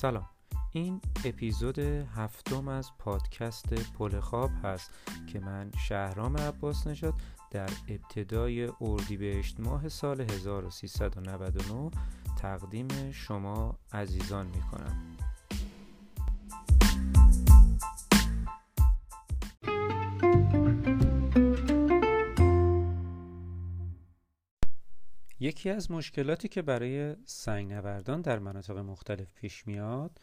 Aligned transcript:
سلام. 0.00 0.26
این 0.72 1.00
اپیزود 1.24 1.78
هفتم 1.78 2.68
از 2.68 2.90
پادکست 2.98 3.74
پل 3.74 4.20
خواب 4.20 4.50
هست 4.64 4.90
که 5.32 5.40
من 5.40 5.70
شهرام 5.88 6.36
عباس 6.36 6.86
نژاد 6.86 7.14
در 7.50 7.70
ابتدای 7.88 8.72
اردیبهشت 8.80 9.60
ماه 9.60 9.88
سال 9.88 10.20
1399 10.20 11.90
تقدیم 12.36 12.88
شما 13.12 13.78
عزیزان 13.92 14.46
می 14.46 14.60
کنم 14.72 15.16
یکی 25.48 25.70
از 25.70 25.90
مشکلاتی 25.90 26.48
که 26.48 26.62
برای 26.62 27.16
سنگ 27.24 27.72
نوردان 27.72 28.20
در 28.20 28.38
مناطق 28.38 28.78
مختلف 28.78 29.34
پیش 29.34 29.66
میاد 29.66 30.20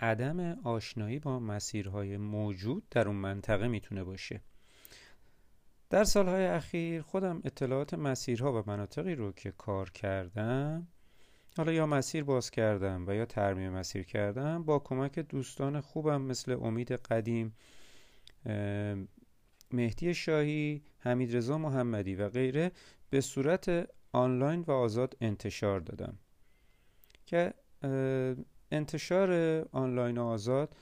عدم 0.00 0.40
آشنایی 0.64 1.18
با 1.18 1.38
مسیرهای 1.38 2.16
موجود 2.16 2.88
در 2.90 3.08
اون 3.08 3.16
منطقه 3.16 3.68
می‌تونه 3.68 4.04
باشه. 4.04 4.40
در 5.90 6.04
سالهای 6.04 6.46
اخیر 6.46 7.02
خودم 7.02 7.40
اطلاعات 7.44 7.94
مسیرها 7.94 8.62
و 8.62 8.64
مناطقی 8.66 9.14
رو 9.14 9.32
که 9.32 9.50
کار 9.50 9.90
کردم 9.90 10.88
حالا 11.56 11.72
یا 11.72 11.86
مسیر 11.86 12.24
باز 12.24 12.50
کردم 12.50 13.04
و 13.06 13.14
یا 13.14 13.26
ترمیم 13.26 13.72
مسیر 13.72 14.02
کردم 14.02 14.62
با 14.62 14.78
کمک 14.78 15.18
دوستان 15.18 15.80
خوبم 15.80 16.22
مثل 16.22 16.52
امید 16.52 16.92
قدیم 16.92 17.56
مهدی 19.72 20.14
شاهی 20.14 20.82
حمید 20.98 21.36
رضا 21.36 21.58
محمدی 21.58 22.14
و 22.14 22.28
غیره 22.28 22.72
به 23.10 23.20
صورت 23.20 23.88
آنلاین 24.14 24.60
و 24.60 24.70
آزاد 24.70 25.16
انتشار 25.20 25.80
دادم. 25.80 26.18
که 27.26 27.54
انتشار 28.70 29.30
آنلاین 29.72 30.18
و 30.18 30.24
آزاد 30.24 30.76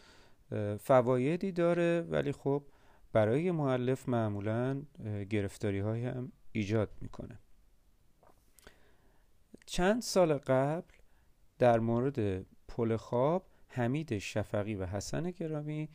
فوایدی 0.81 1.53
داره 1.53 2.01
ولی 2.01 2.33
خب 2.33 2.65
برای 3.13 3.51
معلف 3.51 4.09
معمولا 4.09 4.83
گرفتاری 5.31 5.79
های 5.79 6.05
هم 6.05 6.33
ایجاد 6.53 6.91
می‌کنه. 7.01 7.39
چند 9.67 10.03
سال 10.03 10.35
قبل 10.35 10.95
در 11.59 11.79
مورد 11.79 12.47
پل 12.69 12.97
خواب 12.97 13.47
حمید 13.67 14.19
شفقی 14.19 14.75
و 14.75 14.87
حسن 14.87 15.31
گرامی 15.31 15.89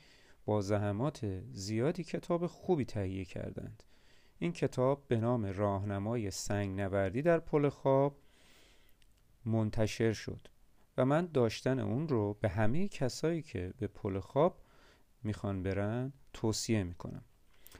با 0.46 0.62
زحمات 0.62 1.42
زیادی 1.52 2.04
کتاب 2.04 2.48
خوبی 2.48 2.86
تهیه 2.86 3.26
کردند. 3.26 3.84
این 4.40 4.52
کتاب 4.52 5.08
به 5.08 5.18
نام 5.18 5.46
راهنمای 5.46 6.32
سنگ 6.32 6.80
نوردی 6.82 7.22
در 7.22 7.40
پل 7.40 7.70
خواب 7.70 8.20
منتشر 9.46 10.14
شد 10.14 10.48
و 10.98 11.06
من 11.06 11.26
داشتن 11.26 11.80
اون 11.80 12.08
رو 12.08 12.34
به 12.34 12.50
همه 12.50 12.88
کسایی 12.88 13.42
که 13.42 13.74
به 13.78 13.88
پل 13.88 14.20
خواب 14.20 14.62
می‌خوان 15.24 15.64
برن 15.64 16.14
توصیه 16.34 16.84
می‌کنم. 16.84 17.24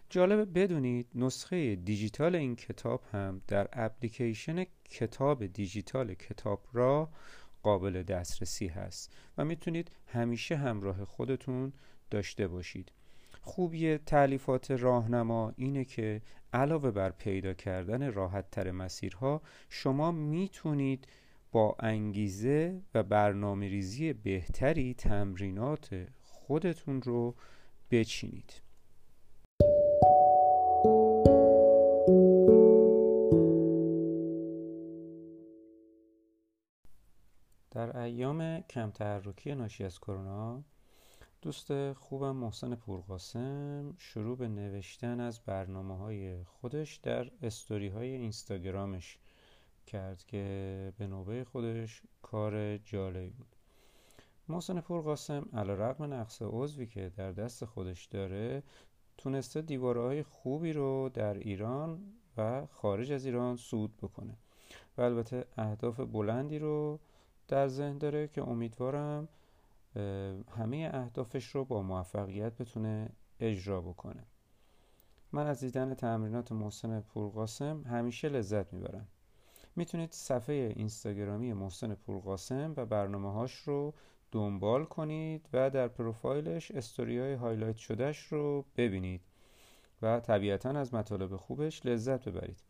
جالبه 0.10 0.46
بدونید 0.46 1.08
نسخه 1.16 1.76
دیجیتال 1.76 2.36
این 2.36 2.56
کتاب 2.56 3.04
هم 3.12 3.42
در 3.48 3.70
اپلیکیشن 3.74 4.66
کتاب 4.90 5.46
دیجیتال 5.46 6.14
کتاب 6.14 6.68
را 6.74 7.10
قابل 7.64 8.04
دسترسی 8.04 8.68
هست 8.68 9.16
و 9.38 9.46
می‌تونید 9.46 9.92
همیشه 10.08 10.56
همراه 10.56 11.06
خودتون 11.06 11.74
داشته 12.10 12.48
باشید. 12.48 12.92
خوبی 13.48 13.98
تعلیفات 13.98 14.72
راهنما 14.72 15.54
اینه 15.56 15.86
که 15.86 16.22
علاوه 16.54 16.92
بر 16.92 17.10
پیدا 17.10 17.54
کردن 17.54 18.14
راحت 18.14 18.52
تر 18.52 18.72
مسیرها 18.72 19.42
شما 19.70 20.12
می‌تونید 20.12 21.08
با 21.52 21.76
انگیزه 21.80 22.82
و 22.94 23.04
برنامه 23.04 23.68
ریزی 23.68 24.14
بهتری 24.14 24.94
تمرینات 24.94 26.08
خودتون 26.22 27.02
رو 27.02 27.36
بچینید. 27.92 28.62
در 37.72 37.98
ایام 37.98 38.62
کم 38.62 38.92
تحرکی 38.92 39.56
ناشی 39.56 39.84
از 39.84 40.00
کرونا 40.00 40.64
دوست 41.42 41.94
خوبم 41.94 42.36
محسن 42.36 42.76
پورقاسم. 42.76 43.94
شروع 43.98 44.38
به 44.38 44.48
نوشتن 44.48 45.20
از 45.20 45.40
برنامه 45.40 45.98
های 45.98 46.44
خودش 46.44 46.96
در 46.96 47.32
استوری 47.42 47.88
های 47.88 48.10
اینستاگرامش 48.10 49.18
کرد 49.88 50.24
که 50.24 50.94
به 50.98 51.08
نوبه 51.08 51.44
خودش 51.44 52.02
کار 52.22 52.78
جالبی 52.78 53.30
بود. 53.30 53.56
محسن 54.50 54.82
پورقاسم 54.82 55.50
علا 55.54 55.74
رقم 55.74 56.14
نقص 56.14 56.42
عضوی 56.42 56.88
که 56.88 57.12
در 57.16 57.32
دست 57.32 57.66
خودش 57.66 58.06
داره 58.06 58.64
تونسته 59.18 59.62
دیواره 59.62 60.24
خوبی 60.24 60.74
رو 60.74 61.10
در 61.14 61.34
ایران 61.34 62.00
و 62.38 62.66
خارج 62.66 63.12
از 63.12 63.26
ایران 63.26 63.56
سود 63.56 63.98
بکنه 63.98 64.38
و 64.98 65.02
البته 65.02 65.46
اهداف 65.58 66.00
بلندی 66.00 66.60
رو 66.60 67.00
در 67.48 67.68
ذهن 67.68 67.98
داره 67.98 68.28
که 68.28 68.42
امیدوارم 68.42 69.28
همه 70.58 70.90
اهدافش 70.94 71.48
رو 71.48 71.66
با 71.66 71.82
موفقیت 71.82 72.58
بتونه 72.58 73.10
اجرا 73.40 73.82
بکنه. 73.82 74.24
من 75.32 75.48
از 75.48 75.60
دیدن 75.60 75.94
تمرینات 75.94 76.52
محسن 76.52 77.02
پورقاسم 77.02 77.82
همیشه 77.82 78.30
لذت 78.30 78.74
می‌برم. 78.74 79.08
می‌تونید 79.76 80.12
صفحه 80.12 80.74
اینستاگرامی 80.76 81.54
محسن 81.54 81.96
پورقاسم 81.96 82.74
و 82.78 82.86
برنامه 82.86 83.32
هاش 83.32 83.56
رو 83.56 83.94
دنبال 84.32 84.86
کنید 84.86 85.50
و 85.54 85.70
در 85.70 85.88
پروفایلش 85.88 86.72
استوری 86.72 87.20
های 87.20 87.34
highlight 87.34 87.78
شدهش 87.78 88.20
رو 88.20 88.66
ببینید 88.76 89.22
و 90.02 90.20
طبیعتا 90.20 90.70
از 90.70 90.94
مطالب 90.94 91.36
خوبش 91.36 91.86
لذت 91.86 92.30
ببرید. 92.30 92.67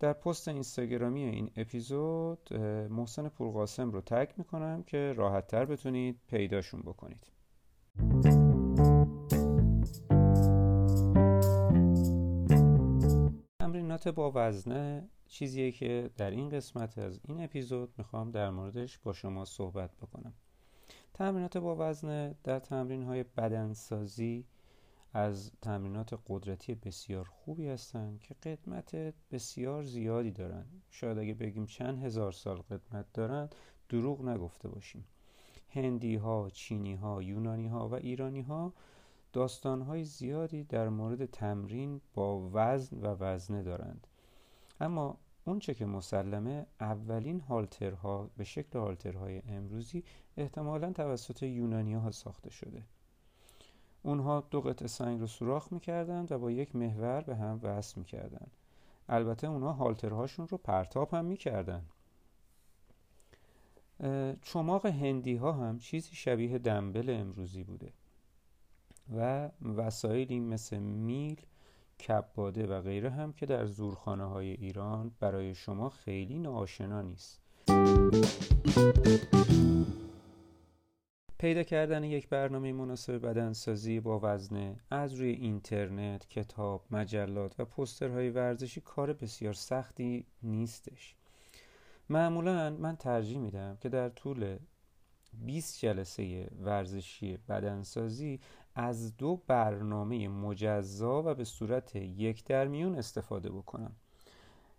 در 0.00 0.12
پست 0.12 0.48
اینستاگرامی 0.48 1.24
این 1.24 1.50
اپیزود 1.56 2.54
محسن 2.90 3.28
پورقاسم 3.28 3.90
رو 3.90 4.00
تک 4.00 4.38
می‌کنم 4.38 4.82
که 4.82 5.12
راحت 5.16 5.46
تر 5.46 5.64
بتونید 5.64 6.20
پیداشون 6.28 6.80
بکنید. 6.80 7.26
تمرینات 13.60 14.08
با 14.08 14.32
وزنه 14.34 15.08
چیزیه 15.26 15.72
که 15.72 16.10
در 16.16 16.30
این 16.30 16.48
قسمت 16.48 16.98
از 16.98 17.20
این 17.24 17.44
اپیزود 17.44 17.94
می‌خوام 17.98 18.30
در 18.30 18.50
موردش 18.50 18.98
با 18.98 19.12
شما 19.12 19.44
صحبت 19.44 19.96
بکنم. 19.96 20.34
تمرینات 21.14 21.56
با 21.58 21.76
وزنه 21.78 22.34
در 22.44 22.58
تمرین 22.58 23.02
های 23.02 23.22
بدنسازی 23.22 24.46
از 25.12 25.52
تمرینات 25.62 26.20
قدرتی 26.28 26.74
بسیار 26.74 27.24
خوبی 27.24 27.68
هستند 27.68 28.20
که 28.20 28.34
قدمت 28.34 29.14
بسیار 29.30 29.82
زیادی 29.82 30.30
دارن 30.30 30.64
شاید 30.90 31.18
اگه 31.18 31.34
بگیم 31.34 31.66
چند 31.66 32.02
هزار 32.02 32.32
سال 32.32 32.56
قدمت 32.56 33.06
دارن 33.14 33.48
دروغ 33.88 34.24
نگفته 34.24 34.68
باشیم. 34.68 35.04
هندی 35.70 36.16
ها، 36.16 36.50
چینی 36.52 36.94
ها، 36.94 37.22
یونانی 37.22 37.68
ها 37.68 37.88
و 37.88 37.94
ایرانی 37.94 38.40
ها 38.40 38.72
داستان 39.32 39.82
های 39.82 40.04
زیادی 40.04 40.64
در 40.64 40.88
مورد 40.88 41.26
تمرین 41.26 42.00
با 42.14 42.50
وزن 42.52 42.96
و 43.00 43.06
وزنه 43.06 43.62
دارند. 43.62 44.06
اما 44.80 45.18
اونچه 45.44 45.74
که 45.74 45.86
مسلمه 45.86 46.66
اولین 46.80 47.40
هالترها 47.40 48.30
به 48.36 48.44
شکل 48.44 48.78
هالترهای 48.78 49.42
امروزی 49.48 50.04
احتمالا 50.36 50.92
توسط 50.92 51.42
یونانی 51.42 51.94
ها 51.94 52.10
ساخته 52.10 52.50
شده. 52.50 52.82
اونها 54.02 54.44
دو 54.50 54.60
قطعه 54.60 54.88
سنگ 54.88 55.20
رو 55.20 55.26
سوراخ 55.26 55.72
می‌کردند 55.72 56.32
و 56.32 56.38
با 56.38 56.50
یک 56.50 56.76
محور 56.76 57.20
به 57.20 57.36
هم 57.36 57.60
وصل 57.62 58.00
می‌کردند 58.00 58.50
البته 59.08 59.46
اونها 59.46 59.72
هالترهاشون 59.72 60.48
رو 60.48 60.58
پرتاب 60.58 61.14
هم 61.14 61.24
می‌کردن. 61.24 61.82
چماق 64.42 64.86
هندی 64.86 65.36
ها 65.36 65.52
هم 65.52 65.78
چیزی 65.78 66.16
شبیه 66.16 66.58
دنبل 66.58 67.10
امروزی 67.20 67.62
بوده 67.62 67.92
و 69.16 69.50
وسایلی 69.76 70.40
مثل 70.40 70.78
میل 70.78 71.40
کباده 72.08 72.66
و 72.66 72.80
غیره 72.80 73.10
هم 73.10 73.32
که 73.32 73.46
در 73.46 73.66
زورخانه 73.66 74.24
های 74.24 74.50
ایران 74.50 75.10
برای 75.20 75.54
شما 75.54 75.88
خیلی 75.88 76.38
ناآشنا 76.38 77.02
نیست. 77.02 77.40
پیدا 81.38 81.62
کردن 81.62 82.04
یک 82.04 82.28
برنامه 82.28 82.72
مناسب 82.72 83.26
بدنسازی 83.26 84.00
با 84.00 84.20
وزنه 84.22 84.76
از 84.90 85.14
روی 85.14 85.30
اینترنت، 85.30 86.28
کتاب، 86.28 86.84
مجلات 86.90 87.60
و 87.60 87.64
پسترهای 87.64 88.30
ورزشی 88.30 88.80
کار 88.80 89.12
بسیار 89.12 89.52
سختی 89.52 90.26
نیستش. 90.42 91.14
معمولا 92.08 92.70
من 92.70 92.96
ترجیح 92.96 93.38
میدم 93.38 93.78
که 93.80 93.88
در 93.88 94.08
طول 94.08 94.58
20 95.32 95.80
جلسه 95.80 96.48
ورزشی 96.60 97.36
بدنسازی 97.48 98.40
از 98.74 99.16
دو 99.16 99.42
برنامه 99.46 100.28
مجزا 100.28 101.22
و 101.22 101.34
به 101.34 101.44
صورت 101.44 101.96
یک 101.96 102.44
در 102.44 102.68
میون 102.68 102.94
استفاده 102.94 103.50
بکنم. 103.50 103.96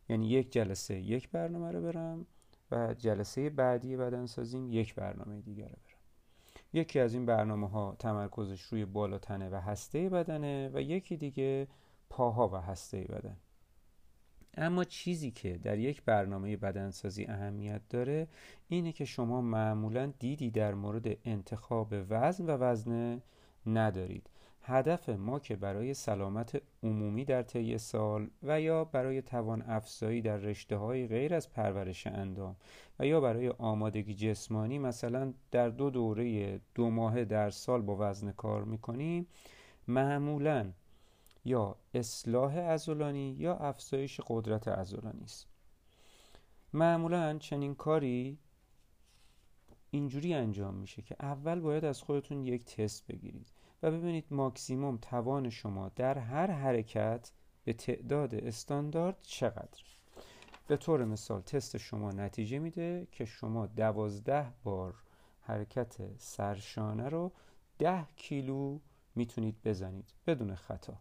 یعنی 0.09 0.27
یک 0.27 0.51
جلسه 0.51 0.95
یک 0.95 1.29
برنامه 1.29 1.71
رو 1.71 1.81
برم 1.81 2.25
و 2.71 2.94
جلسه 2.94 3.50
بعدی 3.50 3.97
بدنسازیم 3.97 4.71
یک 4.71 4.95
برنامه 4.95 5.41
دیگر 5.41 5.63
رو 5.63 5.69
برم. 5.69 5.88
یکی 6.74 7.00
از 7.00 7.13
این 7.13 7.25
برنامه 7.25 7.69
ها 7.69 7.95
تمرکزش 8.00 8.62
روی 8.62 8.86
بالاتنه 8.86 9.50
و 9.50 9.56
هسته 9.56 10.10
بدنه 10.10 10.69
و 10.74 10.81
یکی 10.81 11.18
دیگه 11.18 11.68
پاها 12.10 12.50
و 12.50 12.56
هسته 12.56 13.01
بدن. 13.01 13.38
اما 14.57 14.83
چیزی 14.83 15.31
که 15.31 15.57
در 15.57 15.80
یک 15.80 16.04
برنامه 16.04 16.57
بدنسازی 16.57 17.25
اهمیت 17.25 17.81
داره 17.89 18.27
اینه 18.68 18.92
که 18.92 19.06
شما 19.06 19.42
معمولا 19.42 20.13
دیدی 20.19 20.51
در 20.51 20.74
مورد 20.74 21.18
انتخاب 21.25 21.94
وزن 22.10 22.45
و 22.45 22.57
وزنه 22.57 23.21
ندارید. 23.66 24.30
هدف 24.69 25.10
ما 25.10 25.39
که 25.39 25.56
برای 25.56 25.94
سلامت 25.94 26.62
عمومی 26.83 27.25
در 27.25 27.44
طی 27.44 27.77
سال 27.77 28.30
و 28.44 28.62
یا 28.62 28.83
برای 28.83 29.21
توان 29.21 29.62
افزایی 29.62 30.21
در 30.21 30.38
رشته 30.38 30.77
های 30.77 31.07
غیر 31.07 31.33
از 31.33 31.51
پرورش 31.54 32.07
اندام 32.07 32.56
و 33.00 33.06
یا 33.06 33.21
برای 33.21 33.50
آمادگی 33.50 34.13
جسمانی 34.13 34.80
مثلا 34.80 35.33
در 35.51 35.69
دو 35.69 35.89
دوره 35.89 36.60
دو 36.75 36.89
ماه 36.89 37.25
در 37.25 37.50
سال 37.50 37.81
با 37.81 37.98
وزن 38.00 38.31
کار 38.31 38.63
می‌کنیم 38.63 39.27
معمولا 39.88 40.71
یا 41.45 41.75
اصلاح 41.94 42.57
ازولانی 42.57 43.36
یا 43.39 43.56
افزایش 43.56 44.21
قدرت 44.27 44.68
ازولانی 44.68 45.24
است. 45.24 45.48
معمولا 46.74 47.38
چنین 47.38 47.75
کاری 47.75 48.38
اینجوری 49.92 50.33
انجام 50.33 50.74
میشه 50.74 51.01
که 51.01 51.16
اول 51.19 51.60
باید 51.60 51.86
از 51.86 52.01
خودتون 52.01 52.45
یک 52.45 52.66
تست 52.66 53.07
بگیرید. 53.07 53.51
و 53.83 53.91
ببینید 53.91 54.25
ماکسیموم 54.31 54.97
توان 54.97 55.49
شما 55.49 55.91
در 55.95 56.17
هر 56.17 56.51
حرکت 56.51 57.31
به 57.63 57.73
تعداد 57.73 58.35
استاندارد 58.35 59.17
چقدر 59.21 59.83
به 60.67 60.77
طور 60.77 61.05
مثال 61.05 61.41
تست 61.41 61.77
شما 61.77 62.11
نتیجه 62.11 62.59
میده 62.59 63.07
که 63.11 63.25
شما 63.25 63.67
دوازده 63.67 64.45
بار 64.63 64.93
حرکت 65.41 66.17
سرشانه 66.17 67.09
رو 67.09 67.31
ده 67.79 68.05
کیلو 68.15 68.79
می‌تونید 69.15 69.55
بزنید 69.65 70.13
بدون 70.27 70.55
خطا. 70.55 70.93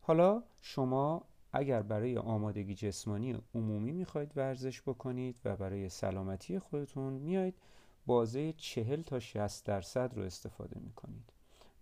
حالا 0.00 0.42
شما 0.60 1.24
اگر 1.52 1.82
برای 1.82 2.16
آمادگی 2.18 2.74
جسمانی 2.74 3.42
عمومی 3.54 3.92
می‌خواید 3.92 4.32
ورزش 4.36 4.82
بکنید 4.82 5.36
و 5.44 5.56
برای 5.56 5.88
سلامتی 5.88 6.58
خودتون 6.58 7.12
میایید 7.12 7.54
بازه 8.06 8.52
چهل 8.52 9.02
تا 9.02 9.20
60 9.20 9.66
درصد 9.66 10.14
رو 10.14 10.22
استفاده 10.22 10.80
می‌کنید 10.80 11.32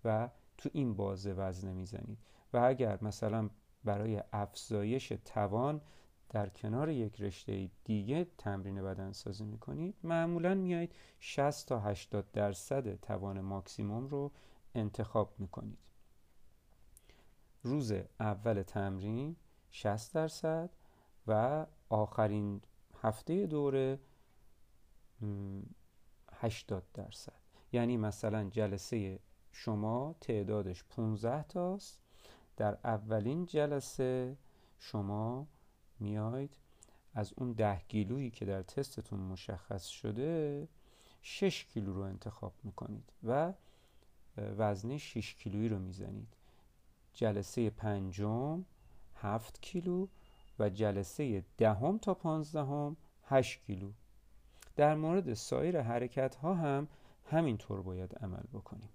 و 0.05 0.31
تو 0.59 0.71
این 0.73 0.95
بازه 0.95 1.33
وزنه 1.33 1.73
می‌زنید. 1.73 2.19
و 2.53 2.57
اگر 2.57 2.99
مثلا 3.03 3.51
برای 3.85 4.23
افزایش 4.33 5.09
توان 5.09 5.81
در 6.29 6.49
کنار 6.49 6.91
یک 6.91 7.21
رشته 7.21 7.71
دیگه 7.85 8.27
تمرین 8.39 8.83
بدن 8.83 9.13
سازی 9.13 9.45
می‌کنید 9.45 9.95
معمولا 10.03 10.55
میایید 10.55 10.95
60 11.21 11.69
تا 11.69 11.81
80 11.81 12.33
درصد 12.33 13.01
توان 13.01 13.41
ماکسیموم 13.41 14.07
رو 14.07 14.33
انتخاب 14.75 15.35
می‌کنید. 15.39 15.79
روز 17.63 17.93
اول 18.21 18.63
تمرین 18.63 19.37
60 19.71 20.15
درصد 20.15 20.71
و 21.27 21.67
آخرین 21.89 22.61
هفته 23.03 23.47
دوره 23.47 23.99
80 26.41 26.83
درصد. 26.95 27.33
یعنی 27.73 27.97
مثلا 27.97 28.45
جلسه 28.45 29.19
شما 29.53 30.15
تعدادش 30.21 30.85
15 30.85 31.43
تاست. 31.43 32.01
در 32.57 32.79
اولین 32.85 33.47
جلسه 33.47 34.37
شما 34.79 35.47
میاید 36.01 36.57
از 37.15 37.33
اون 37.37 37.53
ده 37.53 37.81
کیلویی 37.89 38.31
که 38.31 38.45
در 38.45 38.63
تستتون 38.63 39.21
مشخص 39.21 39.87
شده 39.87 40.69
6 41.23 41.65
کیلو 41.65 41.93
رو 41.93 42.01
انتخاب 42.01 42.53
می‌کنید 42.65 43.13
و 43.25 43.53
وزنه 44.37 44.99
6 44.99 45.35
کیلویی 45.35 45.69
رو 45.69 45.79
می‌زنید. 45.79 46.37
جلسه 47.15 47.71
پنجم 47.71 48.65
7 49.15 49.63
کیلو 49.63 50.07
و 50.59 50.71
جلسه 50.71 51.45
دهم 51.57 51.99
تا 51.99 52.15
پانزدهم 52.15 52.97
8 53.25 53.63
کیلو. 53.63 53.93
در 54.79 54.95
مورد 54.95 55.35
سایر 55.35 55.81
حرکت 55.81 56.35
ها 56.35 56.55
هم 56.55 56.89
همینطور 57.25 57.83
باید 57.83 58.15
عمل 58.15 58.43
بکنیم. 58.53 58.89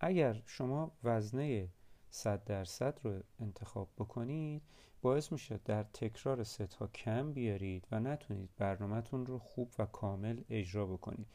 اگر 0.00 0.42
شما 0.46 0.92
وزنه 1.04 1.68
100 2.10 2.44
درصد 2.44 2.98
رو 3.02 3.20
انتخاب 3.40 3.88
بکنید 3.98 4.62
باعث 5.02 5.32
میشه 5.32 5.60
در 5.64 5.82
تکرار 5.82 6.44
ست 6.44 6.74
ها 6.74 6.86
کم 6.86 7.32
بیارید 7.32 7.88
و 7.92 8.00
نتونید 8.00 8.50
برنامهتون 8.58 9.26
رو 9.26 9.38
خوب 9.38 9.72
و 9.78 9.86
کامل 9.86 10.40
اجرا 10.50 10.86
بکنید. 10.86 11.26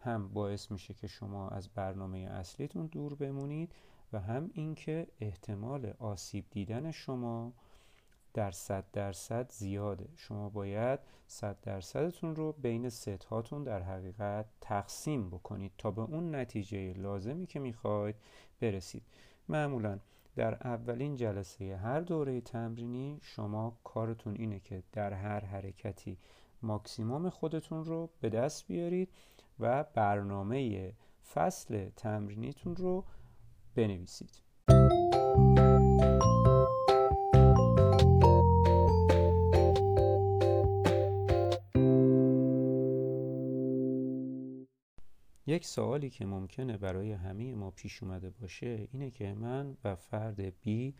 هم 0.00 0.28
باعث 0.28 0.70
میشه 0.70 0.94
که 0.94 1.06
شما 1.06 1.48
از 1.48 1.68
برنامه 1.68 2.18
اصلیتون 2.18 2.86
دور 2.86 3.14
بمونید 3.14 3.74
و 4.12 4.20
هم 4.20 4.50
اینکه 4.52 5.06
احتمال 5.20 5.94
آسیب 5.98 6.44
دیدن 6.50 6.90
شما 6.90 7.52
در 8.34 8.50
صد 8.50 8.84
درصد 8.92 9.52
زیاده. 9.52 10.08
شما 10.16 10.48
باید 10.48 11.00
صد 11.26 11.56
درصدتون 11.62 12.36
رو 12.36 12.52
بین 12.52 12.88
ست 12.88 13.24
هاتون 13.24 13.64
در 13.64 13.82
حقیقت 13.82 14.46
تقسیم 14.60 15.30
بکنید 15.30 15.72
تا 15.78 15.90
به 15.90 16.02
اون 16.02 16.34
نتیجه 16.34 16.92
لازمی 16.92 17.46
که 17.46 17.60
می‌خواید 17.60 18.16
برسید. 18.60 19.02
معمولا 19.48 19.98
در 20.36 20.54
اولین 20.54 21.16
جلسه 21.16 21.76
هر 21.76 22.00
دوره 22.00 22.40
تمرینی 22.40 23.18
شما 23.22 23.78
کارتون 23.84 24.34
اینه 24.34 24.60
که 24.60 24.82
در 24.92 25.12
هر 25.12 25.40
حرکتی 25.44 26.18
ماکسیموم 26.62 27.30
خودتون 27.30 27.84
رو 27.84 28.10
به 28.20 28.28
دست 28.28 28.66
بیارید 28.66 29.08
و 29.60 29.84
برنامه 29.94 30.92
فصل 31.34 31.88
تمرینیتون 31.96 32.76
رو 32.76 33.04
بنویسید. 33.74 34.30
یک 45.58 45.66
سوالی 45.66 46.10
که 46.10 46.26
ممکنه 46.26 46.76
برای 46.76 47.12
همه 47.12 47.54
ما 47.54 47.70
پیش 47.70 48.02
اومده 48.02 48.30
باشه 48.30 48.88
اینه 48.92 49.10
که 49.10 49.34
من 49.34 49.76
و 49.84 49.96
فرد 49.96 50.60
بی 50.60 50.94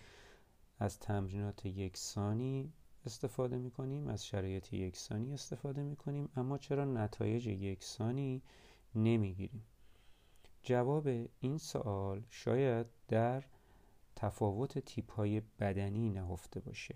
از 0.78 0.98
تمرینات 0.98 1.66
یکسانی 1.66 2.72
استفاده 3.06 3.58
می‌کنیم 3.58 4.08
از 4.08 4.26
شرایط 4.26 4.72
یکسانی 4.72 5.34
استفاده 5.34 5.82
می‌کنیم 5.82 6.28
اما 6.36 6.58
چرا 6.58 6.84
نتایج 6.84 7.46
یکسانی 7.46 8.42
نمی‌گیریم؟ 8.94 9.64
جواب 10.62 11.08
این 11.40 11.58
سوال 11.58 12.22
شاید 12.30 12.86
در 13.08 13.44
تفاوت 14.16 14.78
تیپ 14.78 15.12
های 15.12 15.42
بدنی 15.60 16.10
نهفته 16.10 16.60
باشه. 16.60 16.94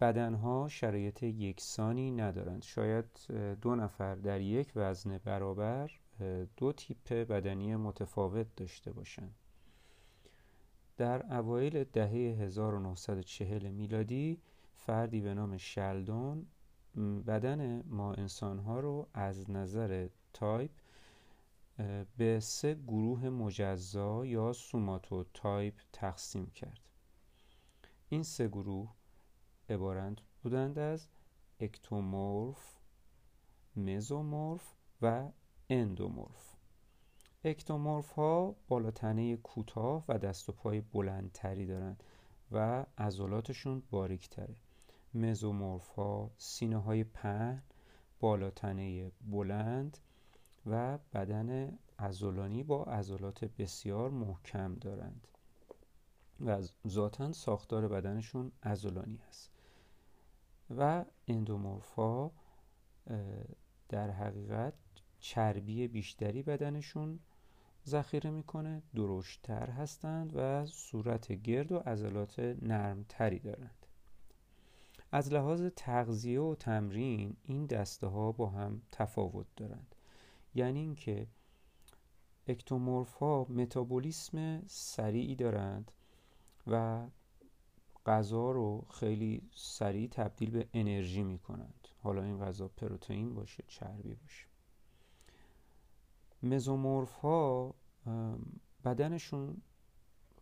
بدنها 0.00 0.68
شرایط 0.68 1.22
یکسانی 1.22 2.10
ندارند. 2.10 2.62
شاید 2.62 3.04
دو 3.60 3.74
نفر 3.74 4.14
در 4.14 4.40
یک 4.40 4.72
وزن 4.76 5.18
برابر 5.18 5.90
دو 6.56 6.72
تیپ 6.72 7.12
بدنی 7.12 7.76
متفاوت 7.76 8.46
داشته 8.56 8.92
باشند. 8.92 9.34
در 10.96 11.34
اوایل 11.38 11.84
دهه 11.84 12.10
1940 12.42 13.70
میلادی 13.70 14.40
فردی 14.74 15.20
به 15.20 15.34
نام 15.34 15.56
شلدون 15.56 16.46
بدن 17.26 17.82
ما 17.86 18.14
انسانها 18.14 18.80
رو 18.80 19.08
از 19.14 19.50
نظر 19.50 20.08
تایپ 20.32 20.70
به 22.16 22.40
سه 22.40 22.74
گروه 22.74 23.28
مجزا 23.28 24.26
یا 24.26 24.52
somatotype 24.52 25.74
تقسیم 25.92 26.46
کرد. 26.46 26.80
این 28.08 28.22
سه 28.22 28.48
گروه 28.48 28.90
عبارت 29.68 30.18
بودند 30.42 30.78
از 30.78 31.08
ectomorph 31.60 32.78
mesomorph 33.76 34.74
و 35.02 35.28
endomorph. 35.70 36.56
ectomorph 37.44 38.10
ها 38.10 38.56
بالاتنه 38.68 39.36
کوتاه 39.36 40.04
و 40.08 40.18
دست 40.18 40.48
و 40.48 40.52
پای 40.52 40.80
بلندتری 40.80 41.66
دارند 41.66 42.02
و 42.52 42.86
عضلاتشون 42.98 43.82
باریکتره. 43.90 44.56
مزومورف 45.14 45.88
ها 45.88 46.30
سینه 46.36 46.76
های 46.76 47.04
پهن 47.04 47.62
بالاتنه 48.20 49.10
بلند 49.20 49.98
و 50.66 50.98
بدن 50.98 51.78
عضلانی 51.98 52.62
با 52.62 52.84
عضلات 52.84 53.44
بسیار 53.44 54.10
محکم 54.10 54.74
دارند. 54.74 55.28
و 56.42 56.62
ذاتا 56.88 57.32
ساختار 57.32 57.88
بدنشون 57.88 58.52
عضلانی 58.62 59.18
است 59.28 59.50
و 60.76 61.04
اندومورفا 61.28 62.30
در 63.88 64.10
حقیقت 64.10 64.74
چربی 65.20 65.88
بیشتری 65.88 66.42
بدنشون 66.42 67.18
ذخیره 67.86 68.30
می‌کنه 68.30 68.82
درشتتر 68.94 69.70
هستند 69.70 70.32
و 70.34 70.66
صورت 70.66 71.32
گرد 71.32 71.72
و 71.72 71.78
عضلات 71.78 72.38
نرمتری 72.38 73.38
دارند. 73.38 73.86
از 75.12 75.32
لحاظ 75.32 75.62
تغذیه 75.76 76.40
و 76.40 76.54
تمرین 76.54 77.36
این 77.42 77.66
دسته 77.66 78.06
ها 78.06 78.32
با 78.32 78.50
هم 78.50 78.82
تفاوت 78.92 79.46
دارند. 79.56 79.94
یعنی 80.54 80.80
اینکه 80.80 81.26
اکتومورف 82.46 83.12
ها 83.12 83.46
متابولیسم 83.48 84.62
سریعی 84.66 85.36
دارند 85.36 85.92
و 86.66 87.06
غذا 88.06 88.50
رو 88.50 88.86
خیلی 88.90 89.50
سریع 89.54 90.08
تبدیل 90.08 90.50
به 90.50 90.68
انرژی 90.74 91.22
می 91.22 91.38
کنند 91.38 91.88
حالا 92.02 92.22
این 92.22 92.38
غذا 92.38 92.68
پروتئین 92.68 93.34
باشه 93.34 93.64
چربی 93.68 94.14
باشه. 94.14 94.46
مزومورف 96.42 97.12
ها 97.12 97.74
بدنشون 98.84 99.62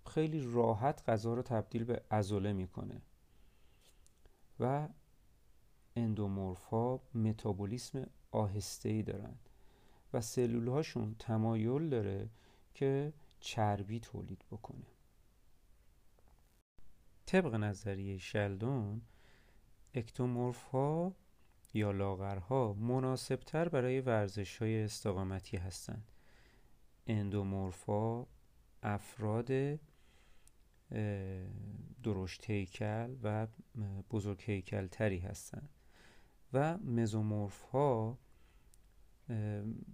خیلی 0.06 0.52
راحت 0.52 1.08
غذا 1.08 1.34
رو 1.34 1.42
تبدیل 1.42 1.84
به 1.84 2.02
ازوله 2.10 2.52
می‌کنه 2.52 3.02
و 4.60 4.88
اندومورف 5.96 6.64
ها 6.64 7.00
متابولیسم 7.14 8.06
آهسته 8.30 8.88
ای 8.88 9.02
دارند 9.02 9.48
و 10.12 10.20
سلول 10.20 10.68
هاشون 10.68 11.16
تمایل 11.18 11.88
داره 11.88 12.28
که 12.74 13.12
چربی 13.40 14.00
تولید 14.00 14.44
بکنه. 14.50 14.86
طبق 17.30 17.54
نظریه 17.54 18.18
شلدون 18.18 19.02
اکتومورف 19.94 20.62
ها 20.62 21.14
یا 21.74 21.90
لاغرها 21.90 22.72
مناسبتر 22.72 23.68
برای 23.68 24.00
ورزش 24.00 24.56
های 24.56 24.82
استقامتی 24.82 25.56
هستند. 25.56 26.12
اندومورفا 27.06 28.26
افراد 28.82 29.78
درشت 32.02 32.50
هیکل 32.50 33.16
و 33.22 33.46
بزرگ 34.10 34.42
هیکل 34.46 34.86
تری 34.86 35.18
هستند 35.18 35.70
و 36.52 36.78
مزومورف 36.78 37.62
ها 37.62 38.18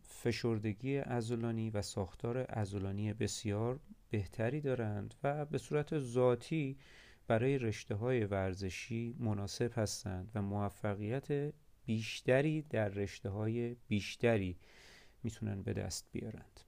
فشردگی 0.02 0.98
ازولانی 0.98 1.70
و 1.70 1.82
ساختار 1.82 2.46
ازولانی 2.48 3.12
بسیار 3.12 3.80
بهتری 4.10 4.60
دارند 4.60 5.14
و 5.22 5.44
به 5.44 5.58
صورت 5.58 5.98
ذاتی 5.98 6.78
برای 7.26 7.59
رشته 7.59 7.95
های 7.95 8.25
ورزشی 8.25 9.16
مناسب 9.18 9.73
هستند 9.76 10.30
و 10.35 10.42
موفقیت 10.42 11.52
بیشتری 11.85 12.62
در 12.62 12.88
رشته 12.88 13.28
های 13.28 13.76
بیشتری 13.88 14.56
می‌تونن 15.23 15.62
به 15.62 15.73
دست 15.73 16.09
بیارند. 16.12 16.61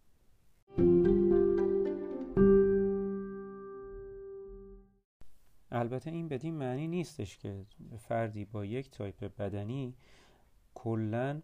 البته 5.71 6.11
این 6.11 6.29
بدین 6.29 6.55
معنی 6.55 6.89
نیستش 6.89 7.39
که 7.39 7.67
فردی 7.99 8.45
با 8.45 8.65
یک 8.65 8.91
تایپ 8.91 9.37
بدنی 9.37 9.95
کلا 10.75 11.43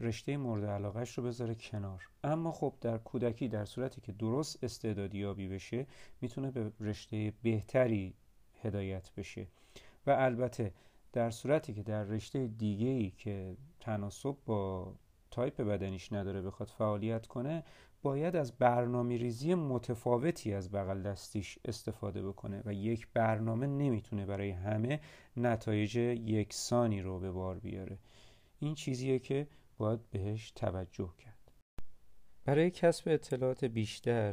رشته 0.00 0.36
مورد 0.36 0.64
علاقهش 0.64 1.18
رو 1.18 1.24
بذاره 1.24 1.54
کنار. 1.54 2.08
اما 2.24 2.52
خب 2.52 2.74
در 2.80 2.98
کودکی 2.98 3.48
در 3.48 3.64
صورتی 3.64 4.00
که 4.00 4.12
درست 4.12 4.64
استعدادی 4.64 5.18
یابی 5.18 5.48
بشه 5.48 5.86
می‌تونه 6.20 6.50
به 6.50 6.72
رشته 6.80 7.32
بهتری 7.42 8.14
هدایت 8.62 9.10
بشه. 9.16 9.46
و 10.06 10.10
البته 10.10 10.72
در 11.12 11.30
صورتی 11.30 11.74
که 11.74 11.82
در 11.82 12.04
رشته 12.04 12.46
دیگه 12.46 12.86
ای 12.86 13.10
که 13.10 13.56
تناسب 13.80 14.36
با 14.46 14.94
تایپ 15.30 15.60
بدنیش 15.60 16.12
نداره 16.12 16.42
بخواد 16.42 16.68
فعالیت 16.68 17.26
کنه 17.26 17.64
باید 18.02 18.36
از 18.36 18.52
برنامه 18.52 19.16
ریزی 19.16 19.54
متفاوتی 19.54 20.54
از 20.54 20.70
بغل 20.70 21.02
دستیش 21.02 21.58
استفاده 21.64 22.22
بکنه 22.22 22.62
و 22.64 22.72
یک 22.72 23.08
برنامه 23.14 23.66
نمی‌تونه 23.66 24.26
برای 24.26 24.50
همه 24.50 25.00
نتایج 25.36 25.96
یکسانی 25.96 27.02
رو 27.02 27.18
به 27.18 27.30
بار 27.30 27.58
بیاره. 27.58 27.98
این 28.58 28.74
چیزیه 28.74 29.18
که 29.18 29.46
باید 29.78 30.10
بهش 30.10 30.50
توجه 30.50 31.10
کرد. 31.18 31.52
برای 32.44 32.70
کسب 32.70 33.08
اطلاعات 33.08 33.64
بیشتر 33.64 34.32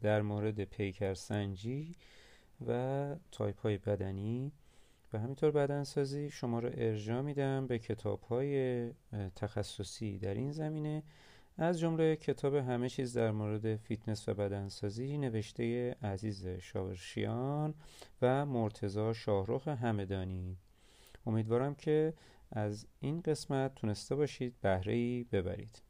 در 0.00 0.22
مورد 0.22 0.64
پیکرسنجی 0.64 1.96
و 2.66 3.16
تایپ 3.30 3.60
های 3.60 3.78
بدنی 3.78 4.52
و 5.12 5.18
همینطور 5.18 5.50
بدنسازی 5.50 6.30
شما 6.30 6.58
رو 6.58 6.70
ارجاع 6.74 7.20
میدم 7.20 7.66
به 7.66 7.78
کتاب 7.78 8.22
های 8.22 8.90
تخصصی 9.36 10.18
در 10.18 10.34
این 10.34 10.52
زمینه. 10.52 11.02
از 11.60 11.80
جمله 11.80 12.16
کتاب 12.16 12.54
همه 12.54 12.88
چیز 12.88 13.16
در 13.16 13.30
مورد 13.30 13.76
فیتنس 13.76 14.28
و 14.28 14.34
بدنسازی 14.34 15.18
نوشته 15.18 15.90
عزیز 16.02 16.46
شاورشیان 16.46 17.74
و 18.22 18.46
مرتضی 18.46 19.12
شاهروخ 19.12 19.68
همدانی. 19.68 20.56
امیدوارم 21.26 21.74
که 21.74 22.14
از 22.50 22.86
این 23.00 23.20
قسمت 23.20 23.74
تونسته 23.74 24.14
باشید 24.14 24.60
بهره 24.60 24.94
ای 24.94 25.24
ببرید. 25.32 25.82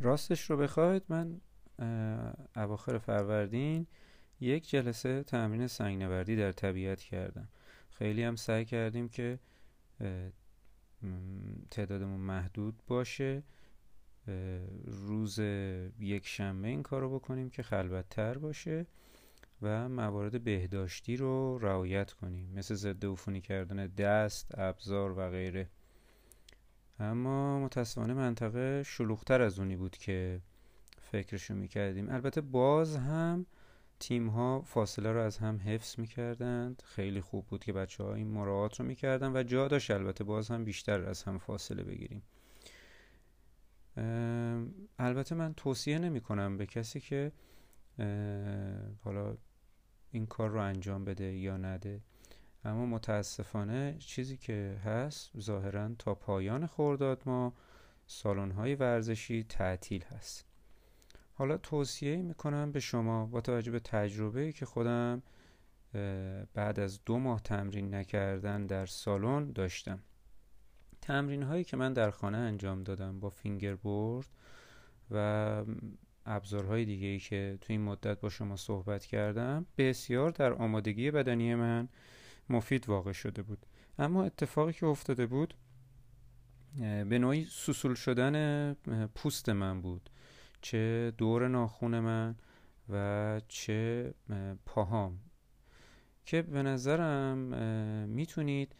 راستش 0.00 0.50
رو 0.50 0.56
بخواید 0.56 1.02
من 1.08 1.40
اواخر 2.56 2.98
فروردین 2.98 3.86
یک 4.40 4.68
جلسه 4.68 5.22
تمرین 5.22 5.66
سنگنوردی 5.66 6.36
در 6.36 6.52
طبیعت 6.52 7.00
کردم. 7.00 7.48
خیلی 7.90 8.22
هم 8.22 8.36
سعی 8.36 8.64
کردیم 8.64 9.08
که 9.08 9.38
تعدادمون 11.70 12.20
محدود 12.20 12.82
باشه. 12.86 13.42
روز 14.84 15.38
یک 15.98 16.26
شنبه 16.26 16.68
این 16.68 16.82
کار 16.82 17.00
رو 17.00 17.14
بکنیم 17.18 17.50
که 17.50 17.62
خلوتتر 17.62 18.38
باشه 18.38 18.86
و 19.62 19.88
موارد 19.88 20.44
بهداشتی 20.44 21.16
رو 21.16 21.58
رعایت 21.58 22.12
کنیم. 22.12 22.52
مثل 22.54 22.74
ضد 22.74 23.06
عفونی 23.06 23.40
کردن 23.40 23.86
دست، 23.86 24.58
ابزار 24.58 25.18
و 25.18 25.30
غیره. 25.30 25.68
اما 27.00 27.60
متاسفانه 27.60 28.14
منطقه 28.14 28.82
شلوغتر 28.82 29.42
از 29.42 29.58
اونی 29.58 29.76
بود 29.76 29.96
که 29.96 30.40
فکرشو 31.00 31.54
می‌کردیم. 31.54 32.10
البته 32.10 32.40
باز 32.40 32.96
هم 32.96 33.46
تیم 34.00 34.28
ها 34.28 34.60
فاصله 34.60 35.12
رو 35.12 35.20
از 35.20 35.38
هم 35.38 35.56
حفظ 35.56 35.98
می‌کردند. 35.98 36.82
خیلی 36.86 37.20
خوب 37.20 37.46
بود 37.46 37.64
که 37.64 37.72
بچه 37.72 38.04
ها 38.04 38.14
این 38.14 38.28
مراعات 38.28 38.80
رو 38.80 38.86
می‌کردن 38.86 39.36
و 39.36 39.42
جا 39.42 39.68
داشت. 39.68 39.90
البته 39.90 40.24
باز 40.24 40.50
هم 40.50 40.64
بیشتر 40.64 41.04
از 41.04 41.22
هم 41.22 41.38
فاصله 41.38 41.82
بگیریم. 41.82 42.22
البته 44.98 45.34
من 45.34 45.54
توصیه 45.54 45.98
نمی 45.98 46.20
کنم 46.20 46.56
به 46.56 46.66
کسی 46.66 47.00
که 47.00 47.32
حالا 49.04 49.36
این 50.10 50.26
کار 50.26 50.50
رو 50.50 50.60
انجام 50.60 51.04
بده 51.04 51.36
یا 51.36 51.56
نده. 51.56 52.00
اما 52.64 52.86
متاسفانه 52.86 53.96
چیزی 53.98 54.36
که 54.36 54.80
هست 54.84 55.40
ظاهرا 55.40 55.90
تا 55.98 56.14
پایان 56.14 56.66
خورداد 56.66 57.22
ما 57.26 57.52
سالن 58.06 58.50
های 58.50 58.74
ورزشی 58.74 59.44
تعطیل 59.44 60.04
هست. 60.04 60.44
حالا 61.34 61.56
توصیه 61.56 62.16
می‌کنم 62.16 62.72
به 62.72 62.80
شما 62.80 63.26
با 63.26 63.40
توجه 63.40 63.70
به 63.70 63.80
تجربه 63.80 64.52
که 64.52 64.66
خودم 64.66 65.22
بعد 66.54 66.80
از 66.80 67.04
دو 67.04 67.18
ماه 67.18 67.40
تمرین 67.42 67.94
نکردن 67.94 68.66
در 68.66 68.86
سالن 68.86 69.52
داشتم. 69.52 69.98
تمرین 71.08 71.42
هایی 71.42 71.64
که 71.64 71.76
من 71.76 71.92
در 71.92 72.10
خانه 72.10 72.38
انجام 72.38 72.82
دادم 72.82 73.20
با 73.20 73.30
فینگر 73.30 73.74
بورد 73.74 74.26
و 75.10 75.64
ابزارهای 76.26 76.84
دیگه 76.84 77.06
ای 77.06 77.18
که 77.18 77.58
تو 77.60 77.72
این 77.72 77.80
مدت 77.80 78.20
با 78.20 78.28
شما 78.28 78.56
صحبت 78.56 79.04
کردم 79.04 79.66
بسیار 79.78 80.30
در 80.30 80.52
آمادگی 80.52 81.10
بدنی 81.10 81.54
من 81.54 81.88
مفید 82.50 82.88
واقع 82.88 83.12
شده 83.12 83.42
بود. 83.42 83.66
اما 83.98 84.24
اتفاقی 84.24 84.72
که 84.72 84.86
افتاده 84.86 85.26
بود 85.26 85.54
به 86.78 87.18
نوعی 87.18 87.44
سوسول 87.44 87.94
شدن 87.94 88.74
پوست 89.14 89.48
من 89.48 89.80
بود 89.80 90.10
چه 90.60 91.12
دور 91.18 91.48
ناخون 91.48 92.00
من 92.00 92.36
و 92.88 93.40
چه 93.48 94.14
پاهام. 94.66 95.20
که 96.24 96.42
به 96.42 96.62
نظرم 96.62 97.38
می‌تونید 98.08 98.74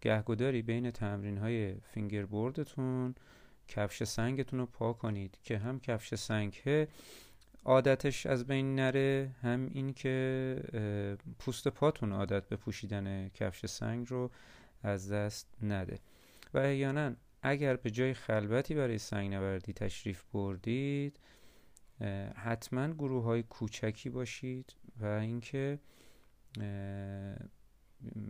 گهگداری 0.00 0.62
بین 0.62 0.90
تمرین 0.90 1.38
های 1.38 1.74
فینگر 1.74 2.26
بوردتون 2.26 3.14
کفش 3.68 4.04
سنگتون 4.04 4.58
رو 4.58 4.66
پا 4.66 4.92
کنید 4.92 5.38
که 5.42 5.58
هم 5.58 5.80
کفش 5.80 6.14
سنگ 6.14 6.62
عادتش 7.64 8.26
از 8.26 8.46
بین 8.46 8.74
نره 8.74 9.34
هم 9.42 9.68
این 9.72 9.92
که 9.92 10.62
پوست 11.38 11.68
پاتون 11.68 12.12
عادت 12.12 12.48
به 12.48 12.56
پوشیدن 12.56 13.28
کفش 13.28 13.66
سنگ 13.66 14.06
رو 14.10 14.30
از 14.82 15.12
دست 15.12 15.46
نده. 15.62 15.98
و 16.54 16.58
احیانا 16.58 17.12
اگر 17.42 17.76
به 17.76 17.90
جای 17.90 18.14
خلوتی 18.14 18.74
برای 18.74 18.98
سنگ 18.98 19.34
نوردی 19.34 19.72
تشریف 19.72 20.24
بردید 20.32 21.20
حتما 22.34 22.88
گروه 22.88 23.24
های 23.24 23.42
کوچکی 23.42 24.10
باشید 24.10 24.74
و 25.00 25.06
اینکه 25.06 25.78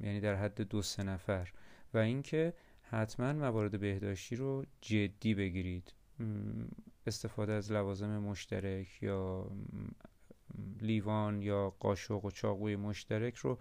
یعنی 0.03 0.21
در 0.21 0.35
حد 0.35 0.61
دو 0.61 0.83
سه 0.83 1.03
نفر. 1.03 1.53
و 1.95 1.99
اینکه 1.99 2.55
حتما 2.83 3.33
موارد 3.33 3.81
بهداشتی 3.81 4.37
رو 4.37 4.65
جدی 4.81 5.35
بگیرید. 5.35 5.95
استفاده 7.07 7.53
از 7.53 7.73
لوازم 7.73 8.19
مشترک 8.19 9.03
یا 9.03 9.51
لیوان 10.81 11.43
یا 11.43 11.71
قاشق 11.81 12.25
و 12.25 12.31
چاقوی 12.31 12.77
مشترک 12.77 13.37
رو 13.37 13.59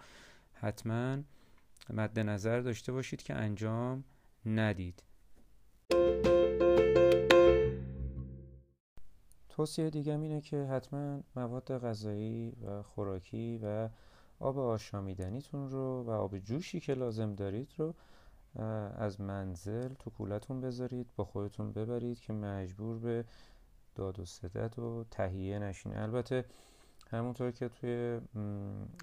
حتما 0.53 1.17
مد 1.89 2.19
نظر 2.19 2.59
داشته 2.59 2.91
باشید 2.91 3.21
که 3.21 3.33
انجام 3.33 4.03
ندید. 4.45 5.03
توصیه 9.49 9.89
دیگه 9.89 10.19
اینه 10.19 10.41
که 10.41 10.57
حتما 10.57 11.23
مواد 11.35 11.77
غذایی 11.77 12.51
و 12.51 12.83
خوراکی 12.83 13.59
و 13.63 13.89
آب 14.39 14.59
آشامیدنیتون 14.59 15.69
رو 15.69 16.03
و 16.03 16.09
آب 16.09 16.37
جوشی 16.39 16.79
که 16.79 16.93
لازم 16.93 17.35
دارید 17.35 17.73
رو 17.77 17.93
از 18.97 19.21
منزل 19.21 19.93
تو 19.93 20.09
کولتون 20.09 20.61
بذارید 20.61 21.07
با 21.15 21.25
خودتون 21.25 21.71
ببرید 21.71 22.19
که 22.19 22.33
مجبور 22.33 22.97
به 22.97 23.25
داد 23.95 24.19
و 24.19 24.25
ستد 24.25 24.79
و 24.79 25.05
تهیه 25.11 25.59
نشین. 25.59 25.97
البته 25.97 26.45
همونطور 27.09 27.51
که 27.51 27.69
توی 27.69 28.19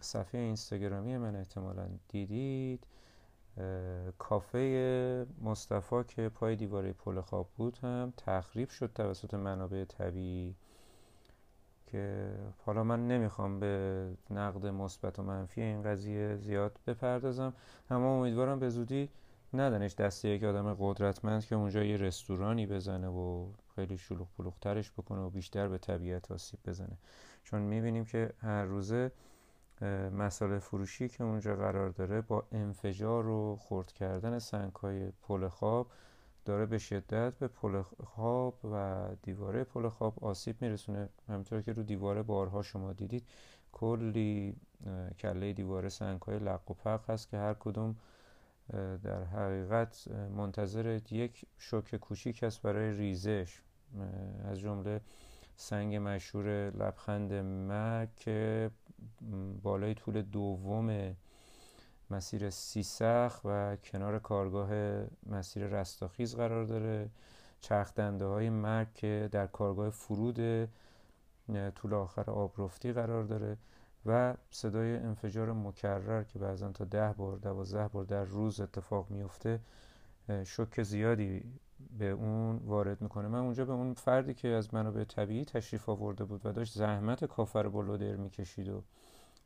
صفحه 0.00 0.40
اینستاگرامی 0.40 1.18
من 1.18 1.36
احتمالا 1.36 1.88
دیدید 2.08 2.86
کافه 4.18 5.26
مصطفی 5.42 6.04
که 6.08 6.28
پای 6.28 6.56
دیواره 6.56 6.92
پل 6.92 7.20
خواب 7.20 7.48
بود 7.56 7.78
هم 7.78 8.12
تخریب 8.16 8.68
شد 8.68 8.90
توسط 8.94 9.34
منابع 9.34 9.84
طبیعی. 9.84 10.54
که 11.86 12.30
حالا 12.66 12.84
من 12.84 13.08
نمی‌خوام 13.08 13.60
به 13.60 14.06
نقد 14.30 14.66
مثبت 14.66 15.18
و 15.18 15.22
منفی 15.22 15.60
این 15.60 15.82
قضیه 15.82 16.36
زیاد 16.36 16.78
بپردازم 16.86 17.52
اما 17.90 18.18
امیدوارم 18.18 18.58
به 18.58 18.68
زودی 18.68 19.08
ندنش 19.54 19.94
دسته 19.94 20.28
یک 20.28 20.44
آدم 20.44 20.76
قدرتمند 20.78 21.44
که 21.44 21.54
اونجا 21.54 21.84
یه 21.84 21.96
رستورانی 21.96 22.66
بزنه 22.66 23.08
و 23.08 23.46
خیلی 23.74 23.98
شلوغ 23.98 24.28
پلوغ 24.38 24.54
ترش 24.60 24.92
بکنه 24.92 25.20
و 25.20 25.30
بیشتر 25.30 25.68
به 25.68 25.78
طبیعت 25.78 26.32
آسیب 26.32 26.60
بزنه. 26.66 26.98
چون 27.44 27.62
می‌بینیم 27.62 28.04
که 28.04 28.30
هر 28.40 28.64
روزه 28.64 29.12
مسائل 30.18 30.58
فروشی 30.58 31.08
که 31.08 31.24
اونجا 31.24 31.56
قرار 31.56 31.90
داره 31.90 32.20
با 32.20 32.44
انفجار 32.52 33.28
و 33.28 33.56
خورد 33.56 33.92
کردن 33.92 34.38
سنگ 34.38 34.72
های 34.72 35.10
پل 35.22 35.48
خواب 35.48 35.86
داره 36.44 36.66
به 36.66 36.78
شدت 36.78 37.38
به 37.38 37.48
پل 37.48 37.82
خواب 37.82 38.58
و 38.64 39.06
دیواره 39.22 39.64
پل 39.64 39.88
خواب 39.88 40.24
آسیب 40.24 40.62
میرسونه. 40.62 41.08
همینطور 41.28 41.62
که 41.62 41.72
رو 41.72 41.82
دیواره 41.82 42.22
بارها 42.22 42.62
شما 42.62 42.92
دیدید 42.92 43.24
کلی 43.72 44.56
کله 45.18 45.52
دیواره 45.52 45.88
سنگ 45.88 46.22
های 46.22 46.38
لق 46.38 46.70
و 46.70 46.74
پق 46.74 47.10
هست 47.10 47.30
که 47.30 47.36
هر 47.36 47.54
کدوم 47.54 47.96
در 49.02 49.24
حقیقت 49.24 50.08
منتظر 50.36 51.00
یک 51.10 51.44
شوک 51.58 51.96
کوچیک 51.96 52.42
است 52.42 52.62
برای 52.62 52.92
ریزش. 52.92 53.62
از 54.44 54.58
جمله 54.58 55.00
سنگ 55.56 55.96
مشهور 55.96 56.70
لبخند 56.70 57.32
مرگ 57.32 58.08
که 58.16 58.70
بالای 59.62 59.94
طول 59.94 60.22
دوم 60.22 61.16
مسیر 62.14 62.50
سیسخ 62.50 63.40
و 63.44 63.76
کنار 63.76 64.18
کارگاه 64.18 64.70
مسیر 65.26 65.66
رستاخیز 65.66 66.36
قرار 66.36 66.64
داره. 66.64 67.10
چرخ 67.60 67.94
دنده 67.94 68.24
های 68.24 68.50
مرگ 68.50 68.92
که 68.94 69.28
در 69.32 69.46
کارگاه 69.46 69.90
فرود 69.90 70.68
طول 71.74 71.94
آخر 71.94 72.30
آبرفتی 72.30 72.92
قرار 72.92 73.24
داره 73.24 73.56
و 74.06 74.34
صدای 74.50 74.96
انفجار 74.96 75.52
مکرر 75.52 76.22
که 76.22 76.38
بعضا 76.38 76.72
تا 76.72 76.84
ده 76.84 77.12
بار 77.12 77.36
دوازده 77.36 77.88
بار 77.88 78.04
در 78.04 78.24
روز 78.24 78.60
اتفاق 78.60 79.10
میفته 79.10 79.60
شک 80.44 80.82
زیادی 80.82 81.44
به 81.98 82.10
اون 82.10 82.56
وارد 82.56 83.02
می‌کنه. 83.02 83.28
من 83.28 83.38
اونجا 83.38 83.64
به 83.64 83.72
اون 83.72 83.94
فردی 83.94 84.34
که 84.34 84.48
از 84.48 84.74
منابع 84.74 85.04
طبیعی 85.04 85.44
تشریف 85.44 85.88
آورده 85.88 86.24
بود 86.24 86.46
و 86.46 86.52
داشت 86.52 86.74
زحمت 86.78 87.24
کافر 87.24 87.68
با 87.68 87.80
لودر 87.80 88.16
می‌کشید 88.16 88.68
و 88.68 88.82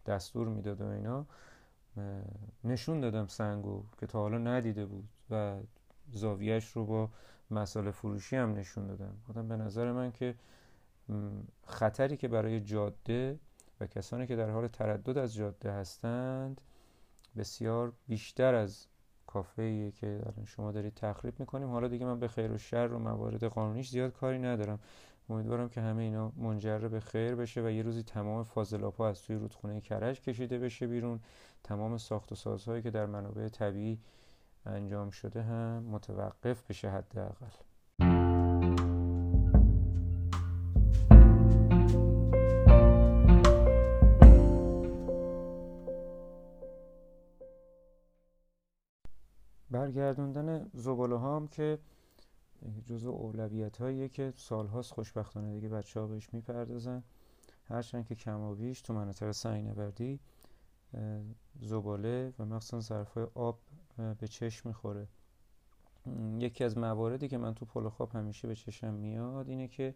دستور 0.07 0.48
می‌داد 0.48 0.81
و 0.81 0.87
اینا 0.87 1.26
نشون 2.64 3.00
دادم 3.00 3.26
سنگو 3.26 3.82
که 4.00 4.06
تا 4.06 4.20
حالا 4.20 4.38
ندیده 4.38 4.87
بود 4.87 5.08
و 5.30 5.56
زاویهش 6.12 6.72
رو 6.72 6.84
با 6.87 7.11
مسائل 7.50 7.90
فروشی 7.90 8.37
هم 8.37 8.54
نشون 8.54 8.87
دادم. 8.87 9.16
گفتم 9.28 9.48
به 9.48 9.56
نظر 9.56 9.92
من 9.92 10.12
که 10.12 10.34
خطری 11.66 12.16
که 12.16 12.28
برای 12.28 12.61
جاده 12.61 13.38
و 13.80 13.87
کسانی 13.87 14.26
که 14.26 14.37
در 14.37 14.50
حال 14.50 14.68
تردد 14.68 15.18
از 15.18 15.34
جاده 15.34 15.72
هستند 15.72 16.61
بسیار 17.37 17.92
بیشتر 18.08 18.54
از 18.54 18.87
کافه 19.26 19.90
که 19.90 20.06
الان 20.06 20.44
شما 20.44 20.72
دارید 20.72 20.94
تخریب 20.94 21.40
می‌کنیم. 21.40 21.68
حالا 21.68 21.88
دیگه 21.88 22.06
من 22.06 22.20
به 22.20 22.28
خیر 22.28 22.52
و 22.52 22.58
شر 22.58 22.88
و 22.92 22.98
موارد 22.98 23.44
قانونیش 23.44 23.90
زیاد 23.90 24.12
کاری 24.12 24.38
ندارم. 24.38 24.78
امیدوارم 25.31 25.69
که 25.69 25.81
همه 25.81 26.03
اینا 26.03 26.33
منجر 26.37 26.79
به 26.79 27.01
خیر 27.01 27.35
بشه 27.35 27.62
و 27.62 27.71
یه 27.71 27.83
روزی 27.83 28.03
تمام 28.03 28.45
فاضلاپا 28.45 29.09
از 29.09 29.23
توی 29.23 29.37
رودخونه 29.37 29.81
کرج 29.81 30.21
کشیده 30.21 30.59
بشه 30.59 30.87
بیرون. 30.87 31.21
تمام 31.64 31.99
ساخت 31.99 32.33
و 32.33 32.35
سازهایی 32.35 32.83
که 32.83 32.91
در 32.91 33.07
منابع 33.07 33.49
طبیعی 33.49 33.99
انجام 34.67 35.11
شده 35.11 35.43
هم 35.43 35.83
متوقف 35.83 36.71
بشه 36.71 36.91
حداقل. 36.91 37.47
برگردوندن 49.71 50.71
زباله 50.75 51.19
هم 51.19 51.49
که 51.49 51.79
جزو 52.87 53.11
اولویت 53.11 53.81
هاییه 53.81 54.09
که 54.09 54.33
سالهاست 54.37 54.92
خوشبختانه 54.92 55.55
دیگه 55.55 55.68
بچه 55.68 56.01
ها 56.01 56.07
بهش 56.07 56.29
می‌پردازن. 56.33 57.03
هرچند 57.64 58.07
که 58.07 58.14
کم 58.14 58.40
و 58.40 58.55
بیش 58.55 58.81
تو 58.81 58.92
مناطق 58.92 59.31
سنگ 59.31 59.66
نوردی 59.66 60.21
زباله 61.61 62.33
و 62.38 62.44
مخصوصا 62.44 62.81
ظرف 62.81 63.18
آب 63.35 63.59
به 63.97 64.29
چشم 64.29 64.68
می‌خوره. 64.68 65.09
یکی 66.38 66.64
از 66.64 66.79
مواردی 66.79 67.29
که 67.29 67.38
من 67.38 67.55
تو 67.55 67.66
پل 67.66 67.88
خواب 67.88 68.11
همیشه 68.16 68.49
به 68.49 68.55
چشم 68.55 68.94
میاد 68.94 69.49
اینه 69.49 69.68
که 69.68 69.94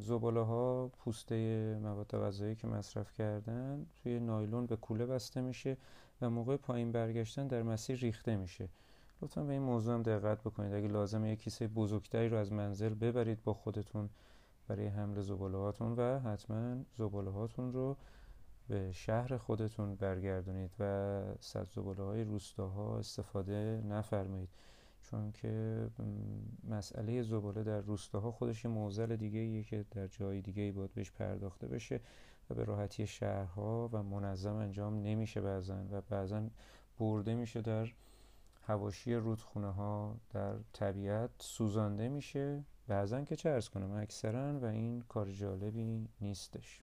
زباله 0.00 0.40
ها 0.40 0.88
پوسته 0.88 1.78
مواد 1.82 2.16
غذایی 2.16 2.54
که 2.54 2.66
مصرف 2.66 3.12
کردن 3.12 3.86
توی 4.02 4.20
نایلون 4.20 4.66
به 4.66 4.76
کوله 4.76 5.06
بسته 5.06 5.40
میشه 5.40 5.76
و 6.22 6.30
موقع 6.30 6.56
پایین 6.56 6.92
برگشتن 6.92 7.46
در 7.46 7.62
مسیر 7.62 7.98
ریخته 7.98 8.36
میشه. 8.36 8.68
لطفا 9.22 9.42
به 9.42 9.52
این 9.52 9.62
موضوع 9.62 9.94
هم 9.94 10.02
دقت 10.02 10.40
بکنید. 10.40 10.74
اگه 10.74 10.88
لازمه 10.88 11.32
یک 11.32 11.40
کیسه 11.42 11.68
بزرگتری 11.68 12.28
رو 12.28 12.36
از 12.36 12.52
منزل 12.52 12.94
ببرید 12.94 13.42
با 13.42 13.54
خودتون 13.54 14.10
برای 14.68 14.86
حمل 14.86 15.20
زباله 15.20 15.58
هاتون 15.58 15.92
و 15.92 16.18
حتما 16.18 16.84
زباله 16.94 17.30
هاتون 17.30 17.72
رو 17.72 17.96
به 18.68 18.92
شهر 18.92 19.36
خودتون 19.36 19.94
برگردونید 19.94 20.70
و 20.80 21.22
صد 21.40 21.68
زباله 21.68 22.02
های 22.02 22.24
روستاها 22.24 22.98
استفاده 22.98 23.82
نفرمایید. 23.88 24.48
چون 25.02 25.32
که 25.32 25.86
مسئله 26.68 27.22
زباله 27.22 27.62
در 27.62 27.80
روستاها 27.80 28.32
خودش 28.32 28.66
موزل 28.66 29.16
دیگه 29.16 29.38
ایه 29.38 29.62
که 29.62 29.84
در 29.90 30.06
جای 30.06 30.40
دیگه 30.40 30.72
باید 30.72 30.94
بهش 30.94 31.10
پرداخته 31.10 31.66
بشه 31.66 32.00
و 32.50 32.54
به 32.54 32.64
راحتی 32.64 33.06
شهرها 33.06 33.90
و 33.92 34.02
منظم 34.02 34.54
انجام 34.54 35.02
نمیشه 35.02 35.40
بعضا 35.40 35.84
و 35.90 36.00
بعضا 36.00 36.42
برده 36.98 37.34
میشه 37.34 37.60
در 37.60 37.88
هواشی 38.62 39.14
رودخونه 39.14 39.70
ها 39.70 40.16
در 40.30 40.54
طبیعت 40.72 41.30
سوزانده 41.38 42.08
میشه 42.08 42.64
بعضا 42.88 43.24
که 43.24 43.36
چه 43.36 43.50
ارز 43.50 43.68
کنم 43.68 43.92
اکثرا 43.92 44.60
و 44.60 44.64
این 44.64 45.02
کار 45.02 45.30
جالبی 45.30 46.08
نیستش. 46.20 46.82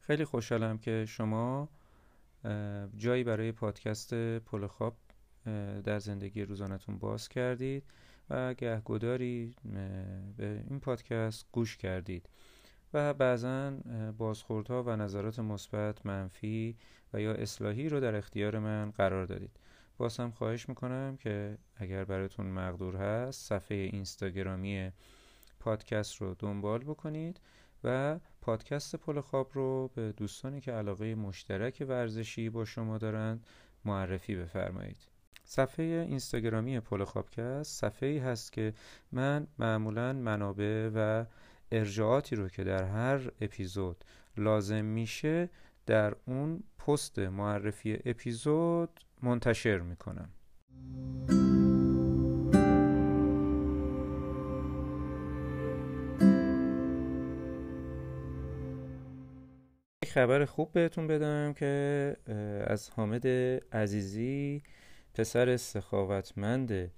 خیلی 0.00 0.24
خوشحالم 0.24 0.78
که 0.78 1.04
شما 1.08 1.68
جایی 2.96 3.24
برای 3.24 3.52
پادکست 3.52 4.14
پل 4.38 4.66
خواب 4.66 4.96
در 5.84 5.98
زندگی 5.98 6.42
روزانتون 6.42 6.98
باز 6.98 7.28
کردید 7.28 7.84
و 8.30 8.54
گهگداری 8.54 9.54
به 10.36 10.64
این 10.70 10.80
پادکست 10.80 11.46
گوش 11.52 11.76
کردید. 11.76 12.28
و 12.94 13.14
بعضا 13.14 13.70
بازخوردها 14.18 14.82
و 14.82 14.96
نظرات 14.96 15.38
مثبت 15.38 16.06
منفی 16.06 16.76
و 17.12 17.20
یا 17.20 17.32
اصلاحی 17.32 17.88
رو 17.88 18.00
در 18.00 18.16
اختیار 18.16 18.58
من 18.58 18.90
قرار 18.90 19.26
دادید. 19.26 19.60
باز 19.96 20.20
خواهش 20.20 20.68
می‌کنم 20.68 21.16
که 21.16 21.58
اگر 21.76 22.04
براتون 22.04 22.46
مقدور 22.46 22.96
هست 22.96 23.48
صفحه 23.48 23.76
اینستاگرامی 23.76 24.92
پادکست 25.60 26.16
رو 26.16 26.34
دنبال 26.38 26.78
بکنید 26.78 27.40
و 27.84 28.18
پادکست 28.40 28.96
پل 28.96 29.20
خواب 29.20 29.50
رو 29.54 29.90
به 29.94 30.12
دوستانی 30.12 30.60
که 30.60 30.72
علاقه 30.72 31.14
مشترک 31.14 31.86
ورزشی 31.88 32.50
با 32.50 32.64
شما 32.64 32.98
دارند 32.98 33.46
معرفی 33.84 34.36
بفرمایید. 34.36 35.17
صفحه 35.50 35.84
اینستاگرامی 35.84 36.80
پل 36.80 37.04
خوابکست 37.04 37.80
صفحه 37.80 38.08
ای 38.08 38.18
هست 38.18 38.52
که 38.52 38.72
من 39.12 39.46
معمولا 39.58 40.12
منابع 40.12 40.90
و 40.94 41.24
ارجاعاتی 41.72 42.36
رو 42.36 42.48
که 42.48 42.64
در 42.64 42.84
هر 42.84 43.30
اپیزود 43.40 44.04
لازم 44.36 44.84
میشه 44.84 45.50
در 45.86 46.14
اون 46.26 46.62
پست 46.78 47.18
معرفی 47.18 47.98
اپیزود 48.04 49.00
منتشر 49.22 49.78
می‌کنم. 49.78 50.28
خبر 60.06 60.44
خوب 60.44 60.72
بهتون 60.72 61.06
بدم 61.06 61.52
که 61.52 62.16
از 62.66 62.90
حامد 62.90 63.26
عزیزی 63.72 64.62
پسر 65.18 65.56
سخاوتمند 65.56 66.90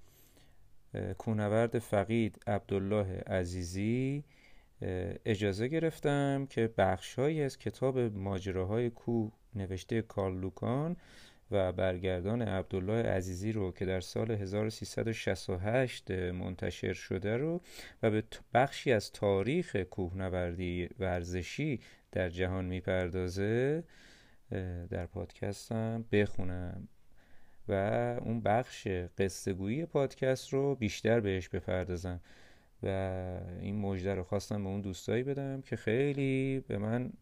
کونورد 1.18 1.78
فقید 1.78 2.42
عبدالله 2.46 3.22
عزیزی 3.26 4.24
اجازه 5.24 5.68
گرفتم 5.68 6.46
که 6.50 6.74
بخشهایی 6.78 7.42
از 7.42 7.58
کتاب 7.58 7.98
ماجراهای 7.98 8.90
کوه 8.90 9.32
نوشته 9.54 10.02
کارل 10.02 10.34
لوکان 10.34 10.96
و 11.50 11.72
برگردان 11.72 12.42
عبدالله 12.42 13.02
عزیزی 13.02 13.52
رو 13.52 13.72
که 13.72 13.84
در 13.84 14.00
سال 14.00 14.30
1368 14.30 16.10
منتشر 16.10 16.92
شده 16.92 17.36
رو 17.36 17.60
و 18.02 18.10
به 18.10 18.22
بخشی 18.54 18.92
از 18.92 19.12
تاریخ 19.12 19.76
کوهنوردی 19.76 20.88
ورزشی 20.98 21.80
در 22.12 22.28
جهان 22.28 22.64
می‌پردازه 22.64 23.84
در 24.90 25.06
پادکستم 25.06 26.04
بخونم. 26.12 26.88
و 27.70 27.74
اون 28.24 28.40
بخش 28.40 28.88
قصه 29.18 29.86
پادکست 29.86 30.52
رو 30.52 30.74
بیشتر 30.74 31.20
بهش 31.20 31.48
بپردازم. 31.48 32.20
و 32.82 32.86
این 33.60 33.78
مژده 33.80 34.14
رو 34.14 34.22
خواستم 34.22 34.64
به 34.64 34.68
اون 34.70 34.80
دوستایی 34.80 35.22
بدم 35.22 35.62
که 35.62 35.76
خیلی 35.76 36.60
به 36.68 36.78
من 36.78 37.12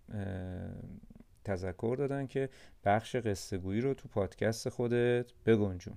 تذکر 1.45 1.97
دادن 1.99 2.27
که 2.27 2.49
بخش 2.85 3.17
قصه 3.17 3.57
رو 3.81 3.95
تو 3.95 4.09
پادکست 4.09 4.69
خودت 4.69 5.33
بگنجون. 5.47 5.95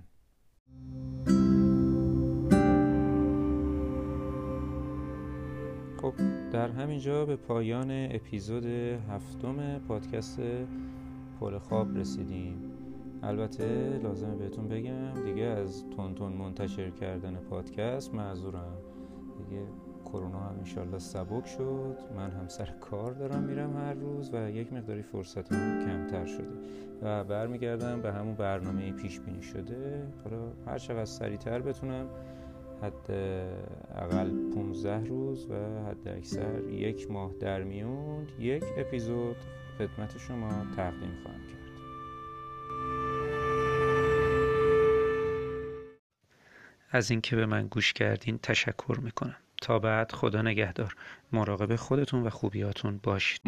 خب 6.02 6.14
در 6.52 6.68
همینجا 6.68 7.26
به 7.26 7.36
پایان 7.36 7.90
اپیزود 7.90 8.66
هفتم 9.10 9.78
پادکست 9.78 10.40
پل 11.40 11.58
خواب 11.58 11.98
رسیدیم. 11.98 12.71
البته 13.22 13.98
لازمه 14.02 14.34
بهتون 14.34 14.68
بگم 14.68 15.24
دیگه 15.24 15.44
از 15.44 15.84
تون 15.96 16.32
منتشر 16.32 16.90
کردن 16.90 17.36
پادکست 17.36 18.14
معذورم. 18.14 18.78
دیگه 19.38 19.62
کرونا 20.04 20.40
هم 20.40 20.58
انشالله 20.58 20.98
سبک 20.98 21.46
شد. 21.46 21.96
من 22.16 22.30
هم 22.30 22.48
سر 22.48 22.70
کار 22.80 23.12
دارم 23.12 23.42
میرم 23.42 23.76
هر 23.76 23.94
روز 23.94 24.34
و 24.34 24.50
یک 24.50 24.72
مقداری 24.72 25.02
فرصت 25.02 25.52
هم 25.52 25.86
کمتر 25.86 26.26
شده. 26.26 26.58
و 27.02 27.24
برمیگردم 27.24 28.00
به 28.00 28.12
همون 28.12 28.34
برنامه 28.34 28.92
پیش 28.92 29.20
بینی 29.20 29.42
شده. 29.42 30.06
حالا 30.24 30.52
هر 30.66 30.78
چقدر 30.78 31.04
سریعتر 31.04 31.60
بتونم 31.60 32.06
حد 32.82 33.10
اقل 33.94 34.50
15 34.54 35.04
روز 35.04 35.46
و 35.50 35.54
حد 35.90 36.08
اکثر 36.08 36.68
یک 36.68 37.10
ماه 37.10 37.32
در 37.40 37.62
میون 37.62 38.26
یک 38.38 38.64
اپیزود 38.76 39.36
خدمت 39.78 40.18
شما 40.18 40.48
تقدیم 40.76 41.12
خواهم 41.22 41.51
از 46.92 47.10
اینکه 47.10 47.36
به 47.36 47.46
من 47.46 47.66
گوش 47.66 47.92
کردین 47.92 48.38
تشکر 48.38 48.98
می‌کنم. 49.02 49.36
تا 49.62 49.78
بعد 49.78 50.12
خدا 50.12 50.42
نگهدار. 50.42 50.94
مراقب 51.32 51.76
خودتون 51.76 52.22
و 52.22 52.30
خوبیاتون 52.30 53.00
باشید. 53.02 53.40